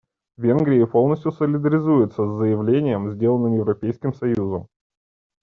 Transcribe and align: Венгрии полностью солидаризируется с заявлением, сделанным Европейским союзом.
Венгрии 0.37 0.83
полностью 0.85 1.31
солидаризируется 1.31 2.25
с 2.25 2.35
заявлением, 2.35 3.11
сделанным 3.11 3.53
Европейским 3.53 4.15
союзом. 4.15 4.67